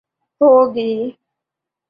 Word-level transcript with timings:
ہو 0.41 0.49
گی 0.75 0.91